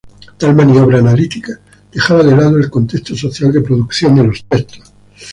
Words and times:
Tal 0.39 0.55
maniobra 0.55 0.97
analítica 0.97 1.59
dejaba 1.91 2.23
de 2.23 2.35
lado 2.35 2.57
el 2.57 2.71
contexto 2.71 3.15
social 3.15 3.51
de 3.51 3.61
producción 3.61 4.15
de 4.15 4.23
los 4.23 4.43
textos. 4.45 4.91